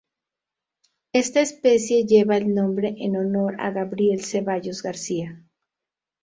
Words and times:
Esta 1.13 1.41
especie 1.41 2.07
lleva 2.07 2.35
el 2.35 2.55
nombre 2.55 2.95
en 2.97 3.17
honor 3.17 3.57
a 3.61 3.69
Gabriel 3.69 4.25
Cevallos 4.25 4.81
García. 4.81 5.45